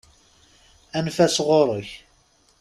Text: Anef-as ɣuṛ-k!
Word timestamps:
Anef-as 0.97 1.35
ɣuṛ-k! 1.47 1.89